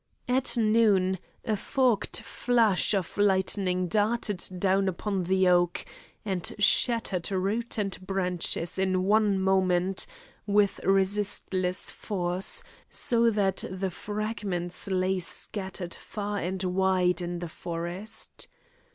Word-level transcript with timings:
At 0.27 0.57
noon, 0.57 1.19
a 1.45 1.55
forked 1.55 2.21
flash 2.21 2.95
of 2.95 3.19
lightning 3.19 3.87
darted 3.87 4.43
down 4.57 4.87
upon 4.87 5.25
the 5.25 5.47
oak, 5.47 5.85
and 6.25 6.55
shattered 6.57 7.29
root 7.31 7.77
and 7.77 8.01
branches 8.07 8.79
in 8.79 9.03
one 9.03 9.39
moment, 9.39 10.07
with 10.47 10.79
resistless 10.83 11.91
force, 11.91 12.63
so 12.89 13.29
that 13.29 13.63
the 13.69 13.91
fragments 13.91 14.87
lay 14.87 15.19
scattered 15.19 15.93
far 15.93 16.39
and 16.39 16.63
wide 16.63 17.21
in 17.21 17.37
the 17.37 17.47
forest. 17.49 18.47